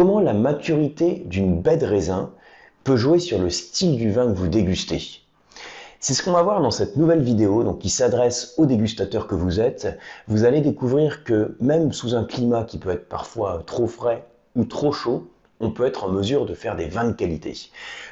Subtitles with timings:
[0.00, 2.30] comment la maturité d'une baie de raisin
[2.84, 5.20] peut jouer sur le style du vin que vous dégustez.
[5.98, 9.34] C'est ce qu'on va voir dans cette nouvelle vidéo donc qui s'adresse aux dégustateurs que
[9.34, 9.98] vous êtes.
[10.26, 14.24] Vous allez découvrir que même sous un climat qui peut être parfois trop frais
[14.56, 15.28] ou trop chaud,
[15.60, 17.52] on peut être en mesure de faire des vins de qualité.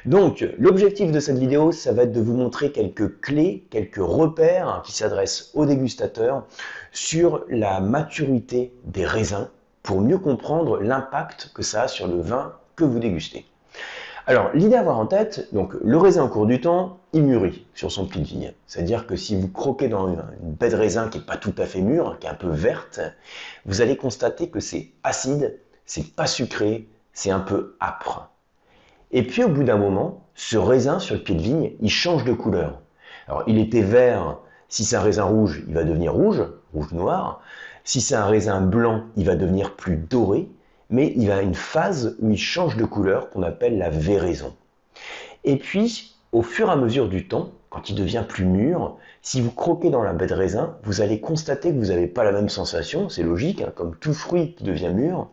[0.05, 4.83] Donc, l'objectif de cette vidéo, ça va être de vous montrer quelques clés, quelques repères
[4.85, 6.45] qui s'adressent aux dégustateurs
[6.91, 9.49] sur la maturité des raisins
[9.89, 13.47] pour mieux comprendre l'impact que ça a sur le vin que vous dégustez.
[14.27, 17.65] Alors, l'idée à avoir en tête, donc le raisin au cours du temps, il mûrit
[17.73, 18.53] sur son pied de vigne.
[18.67, 21.65] C'est-à-dire que si vous croquez dans une, baie de raisin qui n'est pas tout à
[21.65, 22.99] fait mûre, qui est un peu verte,
[23.65, 25.57] vous allez constater que c'est acide,
[25.87, 28.29] c'est pas sucré, c'est un peu âpre.
[29.09, 32.25] Et puis au bout d'un moment, ce raisin sur le pied de vigne, il change
[32.25, 32.79] de couleur.
[33.27, 36.43] Alors, il était vert, si c'est un raisin rouge, il va devenir rouge,
[36.75, 37.41] rouge-noir.
[37.89, 40.47] Si c'est un raisin blanc, il va devenir plus doré
[40.91, 44.55] mais il a une phase où il change de couleur qu'on appelle la véraison.
[45.43, 49.41] Et puis, au fur et à mesure du temps, quand il devient plus mûr, si
[49.41, 52.31] vous croquez dans la baie de raisin, vous allez constater que vous n'avez pas la
[52.31, 55.27] même sensation, c'est logique, hein, comme tout fruit qui devient mûr,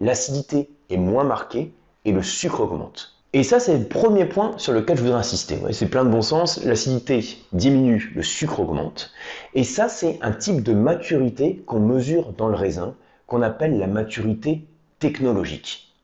[0.00, 1.72] l'acidité est moins marquée
[2.04, 3.19] et le sucre augmente.
[3.32, 5.56] Et ça, c'est le premier point sur lequel je voudrais insister.
[5.70, 9.12] c'est plein de bon sens, l'acidité diminue, le sucre augmente.
[9.54, 12.96] Et ça, c'est un type de maturité qu'on mesure dans le raisin,
[13.28, 14.64] qu'on appelle la maturité
[14.98, 15.94] technologique.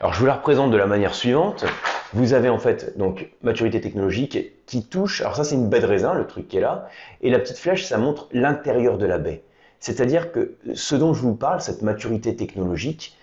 [0.00, 1.64] Alors je vous la représente de la manière suivante.
[2.12, 5.86] Vous avez en fait donc maturité technologique qui touche, alors ça c'est une baie de
[5.86, 6.88] raisin, le truc qui est là,
[7.22, 9.42] et la petite flèche ça montre l'intérieur de la baie.
[9.78, 13.16] C'est-à-dire que ce dont je vous parle, cette maturité technologique,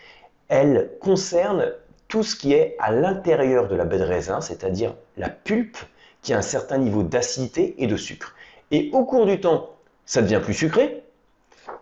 [0.47, 1.65] elle concerne
[2.07, 5.77] tout ce qui est à l'intérieur de la baie de raisin, c'est-à-dire la pulpe
[6.21, 8.35] qui a un certain niveau d'acidité et de sucre.
[8.71, 11.03] Et au cours du temps, ça devient plus sucré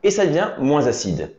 [0.03, 1.31] et ça devient moins acide.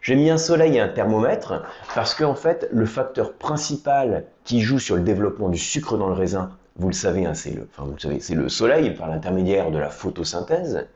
[0.00, 1.62] J'ai mis un soleil et un thermomètre
[1.94, 6.08] parce que en fait, le facteur principal qui joue sur le développement du sucre dans
[6.08, 10.86] le raisin, vous le savez, hein, c'est le soleil par l'intermédiaire de la photosynthèse.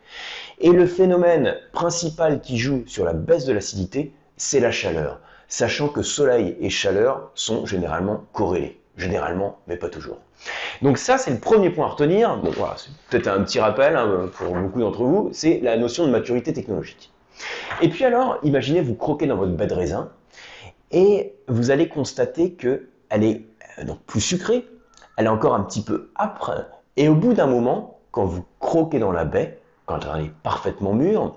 [0.61, 5.21] Et le phénomène principal qui joue sur la baisse de l'acidité, c'est la chaleur,
[5.53, 8.81] sachant que soleil et chaleur sont généralement corrélés.
[8.97, 10.17] Généralement, mais pas toujours.
[10.81, 12.39] Donc ça, c'est le premier point à retenir.
[12.39, 16.11] Bon, c'est peut-être un petit rappel hein, pour beaucoup d'entre vous, c'est la notion de
[16.11, 17.12] maturité technologique.
[17.83, 20.11] Et puis alors, imaginez, vous croquez dans votre baie de raisin
[20.91, 22.81] et vous allez constater qu'elle
[23.11, 23.43] est
[23.79, 24.67] euh, donc plus sucrée,
[25.19, 26.65] elle est encore un petit peu âpre,
[26.97, 30.95] et au bout d'un moment, quand vous croquez dans la baie, quand elle est parfaitement
[30.95, 31.37] mûre,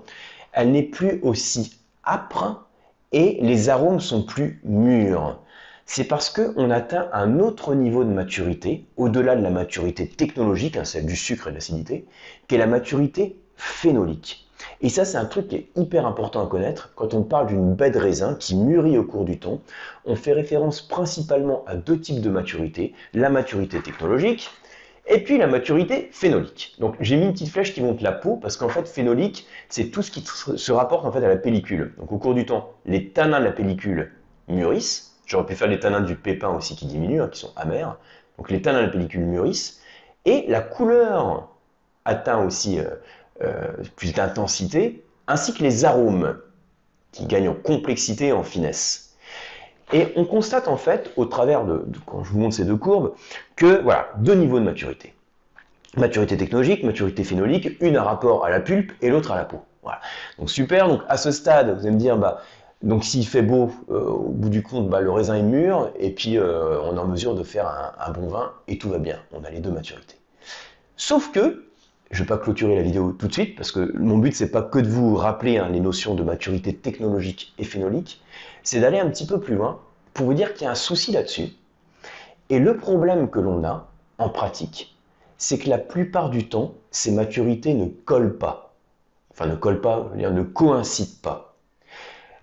[0.52, 2.65] elle n'est plus aussi âpre
[3.12, 5.40] et les arômes sont plus mûrs.
[5.84, 10.84] C'est parce qu'on atteint un autre niveau de maturité, au-delà de la maturité technologique, hein,
[10.84, 12.06] celle du sucre et de l'acidité,
[12.48, 14.48] qui est la maturité phénolique.
[14.80, 16.92] Et ça, c'est un truc qui est hyper important à connaître.
[16.96, 19.60] Quand on parle d'une baie de raisin qui mûrit au cours du temps,
[20.04, 22.92] on fait référence principalement à deux types de maturité.
[23.14, 24.50] La maturité technologique
[25.08, 26.74] et puis la maturité phénolique.
[26.78, 29.90] Donc j'ai mis une petite flèche qui montre la peau parce qu'en fait phénolique, c'est
[29.90, 31.94] tout ce qui se rapporte en fait à la pellicule.
[31.98, 34.12] Donc au cours du temps, les tanins de la pellicule
[34.48, 35.16] mûrissent.
[35.26, 37.96] J'aurais pu faire les tanins du pépin aussi qui diminuent, hein, qui sont amers.
[38.38, 39.80] Donc les tanins de la pellicule mûrissent.
[40.24, 41.50] Et la couleur
[42.04, 42.86] atteint aussi euh,
[43.42, 46.38] euh, plus d'intensité, ainsi que les arômes
[47.12, 49.05] qui gagnent en complexité et en finesse.
[49.92, 53.12] Et on constate en fait, au travers de, quand je vous montre ces deux courbes,
[53.54, 55.14] que voilà, deux niveaux de maturité.
[55.96, 59.62] Maturité technologique, maturité phénolique, une a rapport à la pulpe et l'autre à la peau.
[59.82, 60.00] Voilà.
[60.38, 62.42] Donc super, donc à ce stade, vous allez me dire, bah,
[62.82, 66.10] donc s'il fait beau, euh, au bout du compte, bah, le raisin est mûr, et
[66.10, 69.18] puis euh, on est en mesure de faire un bon vin, et tout va bien.
[69.32, 70.16] On a les deux maturités.
[70.96, 71.66] Sauf que,
[72.10, 74.50] je ne vais pas clôturer la vidéo tout de suite parce que mon but c'est
[74.50, 78.22] pas que de vous rappeler hein, les notions de maturité technologique et phénolique,
[78.62, 79.80] c'est d'aller un petit peu plus loin
[80.14, 81.48] pour vous dire qu'il y a un souci là-dessus.
[82.48, 84.96] Et le problème que l'on a en pratique,
[85.36, 88.74] c'est que la plupart du temps, ces maturités ne collent pas.
[89.30, 91.56] Enfin, ne collent pas, ne coïncident pas.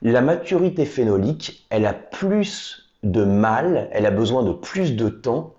[0.02, 5.54] La maturité phénolique, elle a plus de mal, elle a besoin de plus de temps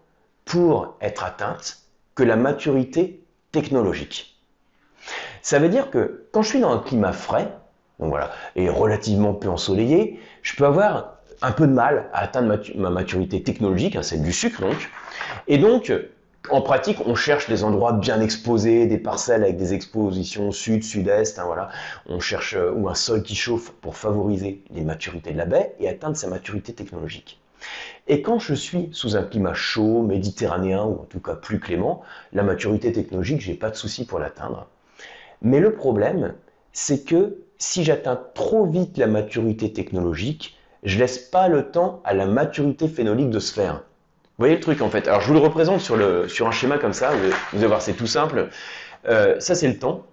[0.44, 1.78] pour être atteinte
[2.14, 3.23] que la maturité
[3.54, 4.36] technologique.
[5.42, 7.48] Ça veut dire que quand je suis dans un climat frais,
[8.00, 12.58] donc voilà, et relativement peu ensoleillé, je peux avoir un peu de mal à atteindre
[12.74, 14.90] ma maturité technologique, hein, celle du sucre donc.
[15.46, 15.92] Et donc,
[16.50, 21.38] en pratique, on cherche des endroits bien exposés, des parcelles avec des expositions sud, sud-est,
[21.38, 21.70] hein, voilà.
[22.06, 25.74] On cherche euh, ou un sol qui chauffe pour favoriser les maturités de la baie
[25.78, 27.40] et atteindre sa maturité technologique.
[28.06, 32.02] Et quand je suis sous un climat chaud, méditerranéen ou en tout cas plus clément,
[32.32, 34.68] la maturité technologique, j'ai pas de souci pour l'atteindre.
[35.40, 36.34] Mais le problème,
[36.72, 42.12] c'est que si j'atteins trop vite la maturité technologique, je laisse pas le temps à
[42.12, 43.84] la maturité phénolique de se faire.
[44.36, 46.92] Vous voyez le truc en fait Alors je vous le représente sur, un schéma comme
[46.92, 48.48] ça, vous, allez voir, c'est tout simple.
[49.08, 50.04] Euh, ça c'est le temps.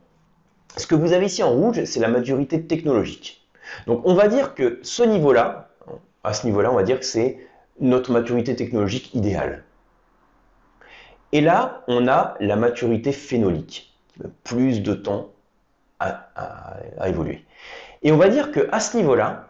[0.77, 3.45] Ce que vous avez ici en rouge, c'est la maturité technologique.
[3.87, 5.70] Donc on va dire que ce niveau-là,
[6.23, 7.39] à ce niveau-là, on va dire que c'est
[7.79, 9.63] notre maturité technologique idéale.
[11.31, 13.93] Et là, on a la maturité phénolique,
[14.43, 15.29] plus de temps
[15.99, 16.27] à,
[17.05, 17.45] évoluer.
[18.03, 19.49] Et on va dire qu'à ce niveau-là,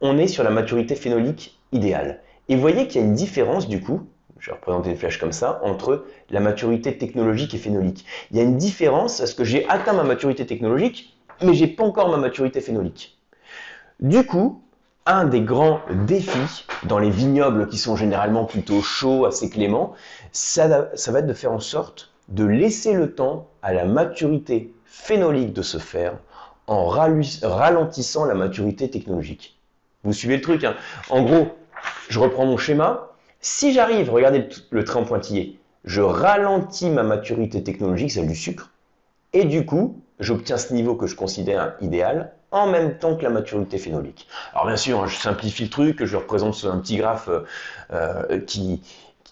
[0.00, 2.20] on est sur la maturité phénolique idéale.
[2.48, 4.06] Et vous voyez qu'il y a une différence du coup,
[4.38, 8.04] je vais représenter une flèche comme ça, entre la maturité technologique et phénolique.
[8.30, 11.84] Il y a une différence parce que j'ai atteint ma maturité technologique, mais j'ai pas
[11.84, 13.18] encore ma maturité phénolique.
[14.00, 14.62] Du coup,
[15.06, 19.92] un des grands défis dans les vignobles qui sont généralement plutôt chauds, assez cléments,
[20.32, 25.52] ça, va être de faire en sorte de laisser le temps à la maturité phénolique
[25.52, 26.14] de se faire
[26.66, 29.58] en ralentissant la maturité technologique.
[30.04, 30.74] Vous suivez le truc hein
[31.10, 31.48] En gros,
[32.08, 33.10] je reprends mon schéma.
[33.40, 38.70] Si j'arrive, regardez le, trait en pointillé, je ralentis ma maturité technologique, celle du sucre,
[39.34, 43.30] et du coup, j'obtiens ce niveau que je considère idéal en même temps que la
[43.30, 44.28] maturité phénolique.
[44.52, 47.40] Alors bien sûr, je simplifie le truc, je représente sur un petit graphe euh,
[47.92, 48.80] euh, qui,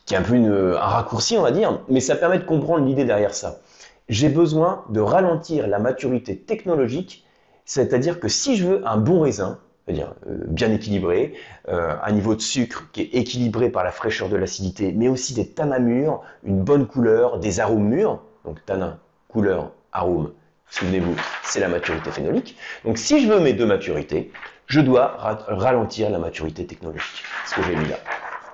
[0.05, 3.05] qui est un peu un raccourci, on va dire, mais ça permet de comprendre l'idée
[3.05, 3.61] derrière ça.
[4.09, 7.25] J'ai besoin de ralentir la maturité technologique,
[7.65, 11.35] c'est-à-dire que si je veux un bon raisin, c'est-à-dire euh, bien équilibré,
[11.69, 15.47] un niveau de sucre qui est équilibré par la fraîcheur de l'acidité, mais aussi des
[15.47, 18.99] tanins mûrs, une bonne couleur, des arômes mûrs, donc tanin,
[19.29, 20.33] couleur, arôme,
[20.73, 21.15] souvenez-vous,
[21.45, 22.57] c'est la maturité phénolique.
[22.85, 24.33] Donc si je veux mes deux maturités,
[24.67, 25.17] je dois
[25.49, 27.97] ralentir la maturité technologique, ce que j'ai mis là,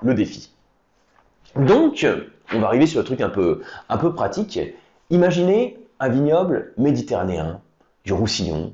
[0.03, 0.51] le défi.
[1.55, 2.05] Donc,
[2.53, 4.59] on va arriver sur le truc un peu, un peu pratique.
[5.09, 7.61] Imaginez un vignoble méditerranéen,
[8.05, 8.73] du Roussillon,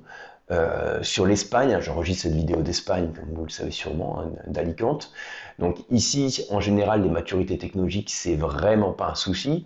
[0.51, 5.11] euh, sur l'Espagne, j'enregistre cette vidéo d'Espagne, comme vous le savez sûrement, hein, d'Alicante.
[5.57, 9.65] Donc ici, en général, les maturités technologiques, c'est vraiment pas un souci.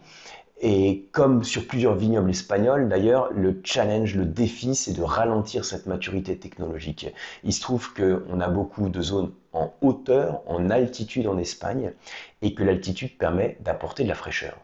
[0.62, 5.86] Et comme sur plusieurs vignobles espagnols, d'ailleurs, le challenge, le défi, c'est de ralentir cette
[5.86, 7.08] maturité technologique.
[7.44, 11.94] Il se trouve qu'on a beaucoup de zones en hauteur, en altitude en Espagne,
[12.42, 14.58] et que l'altitude permet d'apporter de la fraîcheur.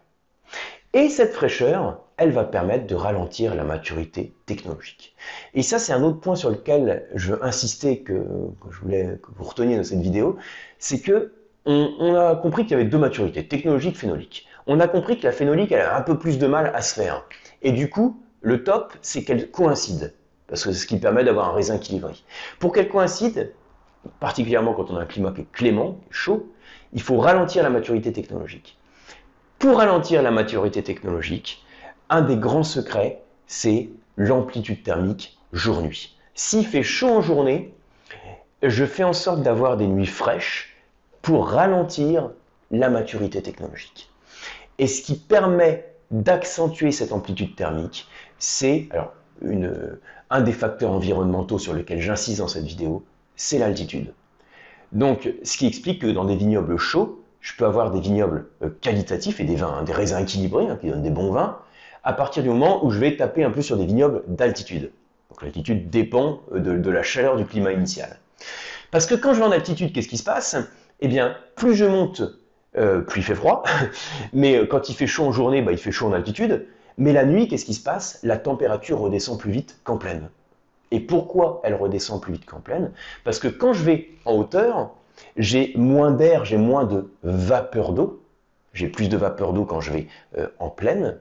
[0.94, 5.16] Et cette fraîcheur, elle va permettre de ralentir la maturité technologique.
[5.54, 8.26] Et ça, c'est un autre point sur lequel je veux insister, que,
[8.70, 10.38] je voulais que vous reteniez dans cette vidéo,
[10.80, 11.34] c'est que
[11.66, 14.48] on, a compris qu'il y avait deux maturités, technologique, phénolique.
[14.68, 17.24] On a compris que la phénolique, a un peu plus de mal à se faire.
[17.62, 20.14] Et du coup, le top, c'est qu'elle coïncide,
[20.48, 22.14] parce que c'est ce qui permet d'avoir un raisin équilibré.
[22.60, 23.54] Pour qu'elle coïncide,
[24.20, 26.52] particulièrement quand on a un climat qui est clément, chaud,
[26.94, 28.78] il faut ralentir la maturité technologique.
[29.60, 31.64] Pour ralentir la maturité technologique,
[32.10, 36.18] un des grands secrets, c'est l'amplitude thermique jour-nuit.
[36.34, 37.74] S'il fait chaud en journée,
[38.62, 40.76] je fais en sorte d'avoir des nuits fraîches
[41.22, 42.32] pour ralentir
[42.72, 44.10] la maturité technologique.
[44.80, 48.08] Et ce qui permet d'accentuer cette amplitude thermique,
[48.38, 48.90] c'est
[50.30, 53.04] un des facteurs environnementaux sur lesquels j'insiste dans cette vidéo,
[53.36, 54.14] c'est l'altitude.
[54.92, 58.70] Donc, ce qui explique que dans des vignobles chauds, je peux avoir des vignobles euh,
[58.82, 61.60] qualitatifs et des vins, hein, des raisins équilibrés hein, qui donnent des bons vins,
[62.04, 64.92] à partir du moment où je vais taper un peu sur des vignobles d'altitude.
[65.30, 68.18] Donc l'altitude dépend euh, de, la chaleur du climat initial.
[68.90, 70.56] Parce que quand je vais en altitude, qu'est-ce qui se passe?
[71.02, 72.24] Eh bien, plus je monte,
[72.78, 73.64] euh, plus il fait froid.
[74.34, 76.66] Mais quand il fait chaud en journée, bah, il fait chaud en altitude.
[76.98, 78.20] Mais la nuit, qu'est-ce qui se passe?
[78.24, 80.30] La température redescend plus vite qu'en pleine.
[80.92, 82.92] Et pourquoi elle redescend plus vite qu'en pleine
[83.24, 84.92] Parce que quand je vais en hauteur,
[85.36, 88.22] j'ai moins d'air, j'ai moins de vapeur d'eau.
[88.74, 91.18] J'ai plus de vapeur d'eau quand je vais euh, en pleine.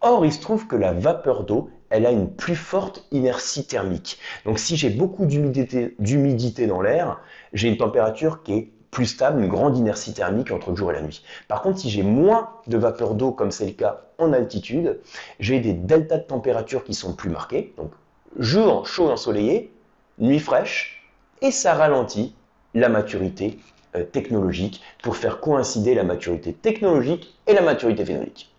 [0.00, 4.18] Or, il se trouve que la vapeur d'eau, elle a une plus forte inertie thermique.
[4.44, 7.20] Donc si j'ai beaucoup d'humidité dans l'air,
[7.52, 10.94] j'ai une température qui est plus stable, une grande inertie thermique entre le jour et
[10.94, 11.22] la nuit.
[11.48, 15.00] Par contre, si j'ai moins de vapeur d'eau, comme c'est le cas en altitude,
[15.38, 17.74] j'ai des deltas de température qui sont plus marqués.
[17.76, 17.90] Donc
[18.38, 19.70] jour chaud ensoleillé,
[20.18, 21.06] nuit fraîche,
[21.42, 22.34] et ça ralentit
[22.72, 23.58] la maturité
[23.96, 28.50] euh, technologique pour faire coïncider la maturité technologique et la maturité phénolique.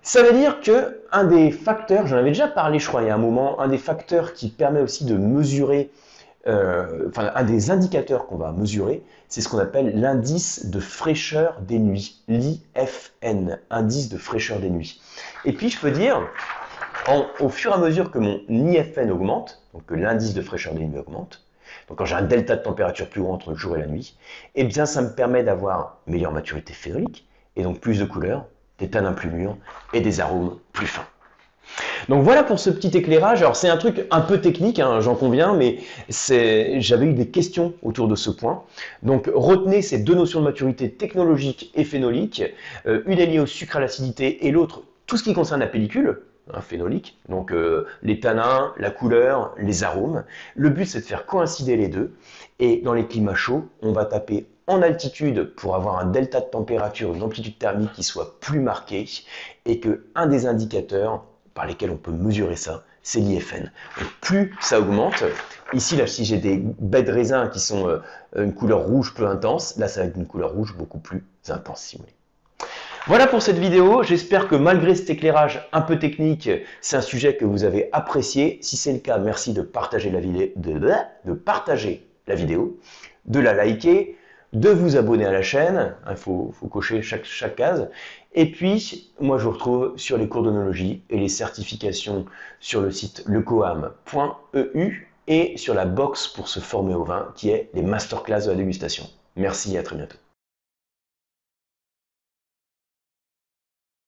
[0.00, 3.10] Ça veut dire que un des facteurs, j'en avais déjà parlé je crois il y
[3.10, 5.90] a un moment, un des facteurs qui permet aussi de mesurer,
[6.46, 11.78] euh, un des indicateurs qu'on va mesurer, c'est ce qu'on appelle l'indice de fraîcheur des
[11.78, 15.00] nuits, l'IFN, indice de fraîcheur des nuits.
[15.44, 16.20] Et puis je peux dire,
[17.40, 20.84] au fur et à mesure que mon IFN augmente, donc que l'indice de fraîcheur des
[20.84, 21.44] nuits augmente,
[21.88, 24.16] donc quand j'ai un delta de température plus grand entre le jour et la nuit,
[24.54, 28.46] eh bien ça me permet d'avoir meilleure maturité phénolique, et donc plus de couleurs,
[28.78, 29.56] des tanins plus mûrs
[29.92, 31.06] et des arômes plus fins.
[32.08, 33.40] Donc voilà pour ce petit éclairage.
[33.42, 35.78] Alors c'est un truc un peu technique, hein, j'en conviens, mais
[36.08, 38.62] j'avais eu des questions autour de ce point.
[39.02, 42.42] Donc retenez ces deux notions de maturité technologique et phénolique.
[42.86, 45.66] Euh, une est liée au sucre à l'acidité et l'autre tout ce qui concerne la
[45.66, 50.24] pellicule, un phénolique, donc euh, les tanins, la couleur, les arômes.
[50.54, 52.14] Le but c'est de faire coïncider les deux.
[52.58, 56.46] Et dans les climats chauds, on va taper en altitude pour avoir un delta de
[56.46, 59.06] température, une amplitude thermique qui soit plus marquée
[59.66, 63.70] et que un des indicateurs par lesquels on peut mesurer ça, c'est l'IFN.
[64.20, 65.24] Plus ça augmente,
[65.72, 67.98] ici là si j'ai des baies de raisin qui sont euh,
[68.36, 71.80] une couleur rouge peu intense, là ça va être une couleur rouge beaucoup plus intense
[71.80, 72.14] si vous voulez.
[73.08, 76.48] Voilà pour cette vidéo, j'espère que malgré cet éclairage un peu technique,
[76.80, 78.60] c'est un sujet que vous avez apprécié.
[78.62, 80.78] Si c'est le cas, merci de partager la vidéo, de,
[81.24, 82.78] de partager la vidéo,
[83.24, 84.16] de la liker,
[84.52, 87.88] de vous abonner à la chaîne, il faut, cocher chaque, chaque case,
[88.34, 92.26] et puis moi je vous retrouve sur les cours d'onologie et les certifications
[92.60, 97.70] sur le site lecoam.eu et sur la box pour se former au vin qui est
[97.74, 99.08] les masterclass de la dégustation.
[99.36, 100.21] Merci et à très bientôt.